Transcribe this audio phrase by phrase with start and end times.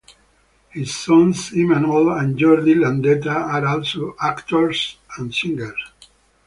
[0.69, 5.79] His sons Imanol and Jordi Landeta are also actors and singers.